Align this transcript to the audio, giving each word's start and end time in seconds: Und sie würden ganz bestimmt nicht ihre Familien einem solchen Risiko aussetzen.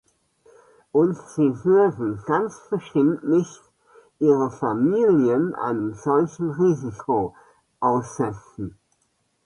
Und 0.91 1.15
sie 1.35 1.63
würden 1.63 2.23
ganz 2.25 2.59
bestimmt 2.71 3.23
nicht 3.23 3.61
ihre 4.17 4.49
Familien 4.49 5.53
einem 5.53 5.93
solchen 5.93 6.49
Risiko 6.49 7.35
aussetzen. 7.81 8.79